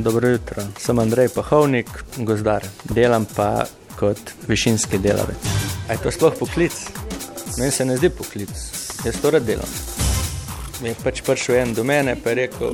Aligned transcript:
Dobro 0.00 0.28
jutro, 0.28 0.62
sem 0.78 0.98
Andrej 0.98 1.28
Pahovnik, 1.28 1.88
gozdar. 2.16 2.64
Delam 2.84 3.26
pa 3.36 3.66
kot 3.98 4.30
višinski 4.48 4.98
delavec. 4.98 5.36
A 5.88 5.92
je 5.92 5.98
to 6.02 6.10
sploh 6.10 6.32
poklic? 6.38 6.72
Meni 7.58 7.70
se 7.70 7.84
ne 7.84 7.96
zdi 7.96 8.08
poklic, 8.08 8.48
jaz 9.04 9.18
to 9.20 9.30
rad 9.30 9.44
delam. 9.44 9.68
Je 10.80 10.94
pač 11.04 11.20
prišel 11.26 11.58
en 11.60 11.74
do 11.76 11.84
mene 11.84 12.16
in 12.16 12.34
rekel, 12.38 12.72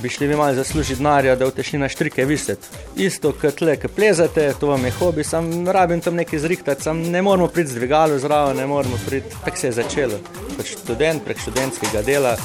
bi 0.00 0.08
šli 0.08 0.26
vi 0.26 0.36
malo 0.36 0.54
zaslužiti 0.54 1.02
denarja, 1.02 1.36
da 1.36 1.44
boste 1.44 1.62
šli 1.62 1.78
na 1.78 1.88
štrike 1.88 2.24
viseti. 2.24 2.66
Isto 2.96 3.34
kot 3.36 3.60
le, 3.60 3.76
ki 3.76 3.88
plezate, 3.88 4.54
to 4.60 4.72
vam 4.72 4.84
je 4.84 4.96
hobi, 4.98 5.24
sam 5.24 5.68
rabim 5.68 6.00
tam 6.00 6.14
nekaj 6.16 6.38
zrihtati, 6.38 6.82
sam 6.82 7.02
ne 7.02 7.22
moramo 7.22 7.48
priti 7.48 7.70
z 7.70 7.74
dvigalo 7.74 8.18
zraven, 8.18 8.56
ne 8.56 8.66
moramo 8.66 8.96
priti. 9.06 9.36
Tako 9.44 9.56
se 9.56 9.66
je 9.66 9.72
začelo. 9.72 10.18
Pač 10.56 10.78
študent 10.78 11.24
prek 11.24 11.44
študentskega 11.44 12.02
dela. 12.02 12.36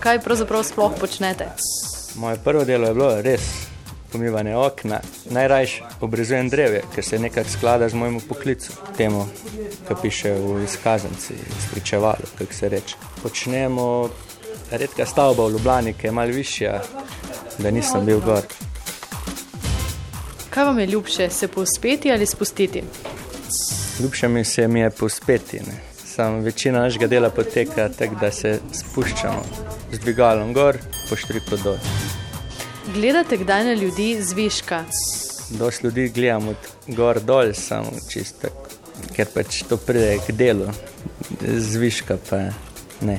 Kaj 0.00 0.24
pravzaprav 0.24 0.64
sploh 0.64 0.96
počnete? 1.00 1.52
Moje 2.14 2.36
prvo 2.44 2.64
delo 2.64 2.88
je 2.88 2.94
bilo 2.94 3.22
res 3.22 3.40
pomivanje 4.12 4.56
okna. 4.56 5.00
Najrajš 5.30 5.82
obrezujem 6.00 6.48
drevje, 6.48 6.82
ker 6.94 7.04
se 7.04 7.18
nekako 7.18 7.50
sklada 7.50 7.88
z 7.88 7.94
mojim 7.94 8.20
poklicem, 8.20 8.76
temu, 8.96 9.26
ki 9.88 9.94
piše 10.02 10.32
v 10.32 10.62
izkaznici, 10.64 11.34
spričevalo, 11.68 12.30
kako 12.38 12.54
se 12.54 12.68
reče. 12.68 12.96
Počnemo 13.22 14.10
redka 14.70 15.06
stavba 15.06 15.46
v 15.46 15.50
Ljubljani, 15.50 15.94
ki 15.98 16.06
je 16.06 16.12
malo 16.12 16.32
višja, 16.32 16.82
da 17.58 17.70
nisem 17.70 18.06
bil 18.06 18.20
gor. 18.20 18.46
Kaj 20.50 20.64
vam 20.64 20.78
je 20.78 20.86
ljubše, 20.86 21.30
se 21.30 21.48
povzpeti 21.48 22.12
ali 22.12 22.26
spustiti? 22.26 22.82
Ljubše 24.00 24.28
mi 24.28 24.44
se 24.44 24.68
mi 24.68 24.80
je 24.80 24.90
povzpeti. 24.90 25.56
Ne. 25.56 25.93
Sam 26.14 26.40
večina 26.40 26.80
našega 26.80 27.06
dela 27.06 27.30
poteka 27.30 27.88
tako, 27.98 28.14
da 28.20 28.30
se 28.30 28.58
spuščamo 28.72 29.42
z 29.92 29.98
dvigalom 29.98 30.52
gor, 30.54 30.76
po 31.08 31.16
štriku 31.16 31.56
dol. 31.64 31.78
Gledate 32.94 33.36
kdaj 33.36 33.64
na 33.64 33.72
ljudi 33.74 34.22
z 34.22 34.32
viška? 34.32 34.84
Dosti 35.50 35.86
ljudi 35.86 36.08
gledamo 36.14 36.50
od 36.50 36.94
gor 36.94 37.20
dol, 37.20 37.50
samo 37.54 37.90
čisto, 38.12 38.48
ker 39.16 39.26
pač 39.34 39.64
to 39.68 39.76
pride 39.76 40.20
k 40.26 40.36
delu, 40.38 40.70
zviška 41.42 42.20
pa 42.30 42.40
ne. 43.00 43.18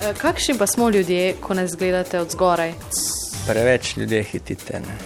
E, 0.00 0.14
Kakšni 0.16 0.56
pa 0.58 0.66
smo 0.66 0.88
ljudje, 0.88 1.34
ko 1.40 1.54
nas 1.54 1.76
gledate 1.76 2.20
od 2.20 2.32
zgoraj? 2.32 2.72
Preveč 3.46 3.96
ljudi 3.96 4.22
hitite. 4.22 4.80
Ne. 4.80 4.98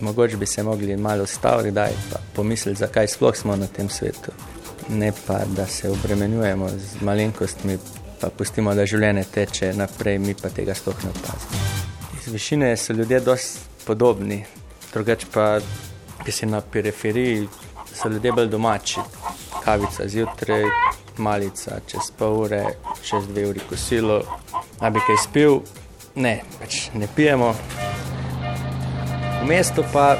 Mogoče 0.00 0.36
bi 0.36 0.46
se 0.46 0.62
mogli 0.62 0.96
malo 0.96 1.22
ustaviti, 1.22 1.70
kdaj 1.70 1.90
pa 2.12 2.18
pomisliti, 2.36 2.78
zakaj 2.78 3.08
sploh 3.08 3.36
smo 3.36 3.56
na 3.56 3.66
tem 3.66 3.90
svetu. 3.90 4.30
Ne 4.88 5.12
pa, 5.26 5.38
da 5.46 5.66
se 5.66 5.90
obremenjujemo 5.90 6.68
z 6.68 7.00
malenkostmi, 7.00 7.78
pa 8.20 8.30
pustimo, 8.30 8.74
da 8.74 8.86
življenje 8.86 9.24
teče 9.34 9.72
naprej, 9.76 10.18
mi 10.18 10.34
pa 10.34 10.50
tega 10.50 10.74
sploh 10.74 11.04
ne 11.04 11.10
opazimo. 11.10 11.62
Iz 12.20 12.32
višine 12.32 12.76
so 12.76 12.92
ljudje 12.92 13.20
dosti 13.20 13.60
podobni, 13.86 14.44
drugače 14.92 15.26
pa, 15.32 15.46
ki 16.24 16.32
si 16.32 16.46
na 16.46 16.60
periferiji, 16.60 17.48
so 17.94 18.08
ljudje 18.08 18.32
bolj 18.32 18.48
domači. 18.48 19.00
Kavica 19.64 20.08
zjutraj, 20.08 20.64
malica 21.18 21.78
čez 21.86 22.10
pol 22.18 22.40
ure, 22.44 22.64
čez 23.02 23.26
dve 23.28 23.46
uri 23.48 23.60
kosilo. 23.68 24.22
A 24.80 24.90
bi 24.90 25.02
kaj 25.06 25.18
spil? 25.24 25.60
Ne, 26.14 26.40
pač 26.60 26.88
ne 26.94 27.08
pijemo. 27.16 27.54
V 29.42 29.48
mestu 29.48 29.84
pa 29.92 30.16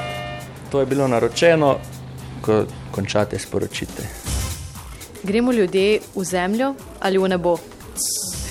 to 0.71 0.79
je 0.79 0.85
bilo 0.85 1.07
naročeno, 1.07 1.77
ko 2.41 2.63
končate 2.91 3.39
sporočite. 3.39 4.22
Gremo 5.23 5.51
ljudje 5.51 5.99
v 6.15 6.23
zemljo 6.23 6.75
ali 6.99 7.17
v 7.17 7.27
nebo? 7.27 7.57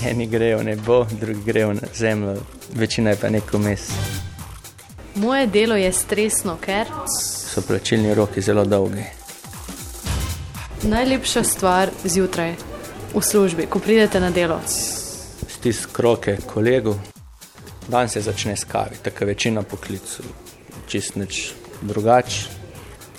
Eni 0.09 0.27
grejo 0.27 0.57
v 0.59 0.63
nebo, 0.63 1.05
drugi 1.11 1.41
grejo 1.45 1.73
na 1.73 1.87
zemljo, 1.95 2.35
večina 2.73 3.09
je 3.09 3.15
pa 3.15 3.29
neko 3.29 3.57
mes. 3.57 3.91
Moje 5.15 5.47
delo 5.47 5.75
je 5.75 5.91
stresno, 5.93 6.57
ker 6.65 6.87
So 7.53 7.61
plačilni 7.61 8.13
roki 8.13 8.41
zelo 8.41 8.65
dolgi. 8.65 9.03
najlepša 10.83 11.43
stvar 11.43 11.89
zjutraj 12.03 12.55
v 13.15 13.21
službi, 13.21 13.65
ko 13.65 13.79
pridete 13.79 14.19
na 14.19 14.29
delo. 14.29 14.59
Stisk 15.47 15.99
roke 15.99 16.37
kolegu, 16.53 16.95
dan 17.87 18.09
se 18.09 18.21
začne 18.21 18.57
s 18.57 18.63
kavi, 18.63 18.95
tako 19.03 19.23
je 19.23 19.27
večina 19.27 19.61
poklicov, 19.63 20.25
čist 20.87 21.15
nič 21.15 21.53
drugače. 21.81 22.62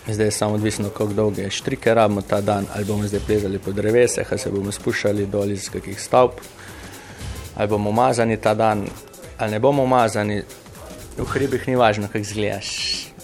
Zdaj 0.09 0.27
je 0.27 0.31
samo 0.31 0.55
odvisno, 0.55 0.89
kako 0.89 1.13
dolge 1.13 1.51
štrike 1.51 1.95
rabimo 1.95 2.23
ta 2.23 2.41
dan, 2.41 2.67
ali 2.75 2.85
bomo 2.85 3.07
zdaj 3.07 3.21
plezali 3.27 3.59
po 3.59 3.73
drevesih, 3.73 4.27
ali 4.31 4.39
se 4.39 4.51
bomo 4.51 4.73
spuščali 4.73 5.27
dol 5.27 5.51
iz 5.51 5.71
kakih 5.73 6.01
stavb, 6.01 6.31
ali 7.57 7.69
bomo 7.69 7.91
umazani 7.91 8.37
ta 8.37 8.55
dan, 8.55 8.85
ali 9.39 9.51
ne 9.51 9.61
bomo 9.61 9.83
umazani. 9.83 10.43
V 11.17 11.25
hribih 11.25 11.69
ni 11.69 11.77
važno, 11.77 12.07
kako 12.07 12.19
izgledaš. 12.19 12.69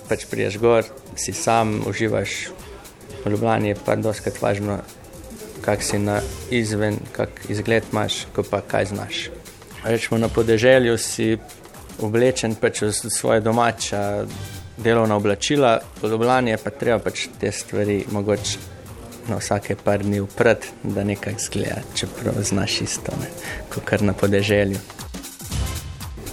Pač 0.09 0.25
priješ 0.31 0.59
gor, 0.59 0.87
si 1.17 1.33
sam, 1.33 1.83
uživaš. 1.87 2.49
V 3.25 3.31
Ljubljani 3.31 3.69
je 3.69 3.77
pa 3.85 3.97
doskrat 3.97 4.41
važno, 4.43 4.79
kak 5.61 5.83
si 5.83 5.99
na 5.99 6.21
izven, 6.51 6.97
kak 7.13 7.45
izgled 7.49 7.85
imaš, 7.93 8.25
ko 8.35 8.43
pa 8.43 8.61
kaj 8.61 8.85
znaš. 8.95 9.29
Rečemo 9.85 10.19
na 10.19 10.29
podeželju 10.29 10.97
si 10.99 11.37
oblečen 12.01 12.55
pač 12.55 12.83
v 12.83 12.93
svoje 12.93 13.41
domača 13.41 14.25
delovna 14.85 15.17
oblačila, 15.17 15.79
v 16.03 16.09
Ljubljani 16.09 16.51
je 16.51 16.57
pa 16.57 16.71
treba 16.71 16.99
pač 16.99 17.27
te 17.41 17.53
stvari 17.53 18.05
mogoče 18.11 18.59
na 19.29 19.37
vsake 19.37 19.77
par 19.85 20.03
dni 20.03 20.21
uprat, 20.21 20.67
da 20.83 21.05
nekaj 21.05 21.35
zgleda, 21.39 21.83
čeprav 21.95 22.35
znaš 22.43 22.81
isto, 22.81 23.13
ne, 23.21 23.29
kot 23.75 23.85
kar 23.85 24.03
na 24.03 24.13
podeželju. 24.13 24.81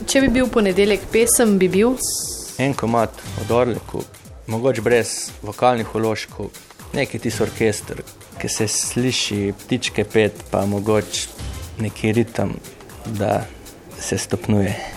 Če 0.08 0.22
bi 0.24 0.32
bil 0.40 0.48
ponedeljek 0.48 1.04
pesem, 1.12 1.58
bi 1.60 1.68
bil 1.70 1.98
En 2.58 2.74
komat 2.74 3.14
od 3.42 3.52
Orleku, 3.52 4.02
mogoče 4.48 4.82
brez 4.82 5.12
vokalnih 5.46 5.96
uložkov, 5.96 6.50
neki 6.94 7.20
tisti 7.20 7.44
orkester, 7.44 8.02
ki 8.42 8.50
se 8.50 8.68
sliši 8.68 9.54
ptičke 9.60 10.04
pet, 10.04 10.42
pa 10.52 10.66
mogoče 10.66 11.28
neki 11.80 12.12
ritem, 12.18 12.56
da 13.06 13.44
se 14.00 14.18
stopnjuje. 14.18 14.97